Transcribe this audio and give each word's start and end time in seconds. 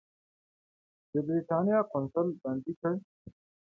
د 1.11 1.13
برېټانیا 1.27 1.79
قونسل 1.91 2.27
بندي 2.41 2.73
کړ. 2.79 2.93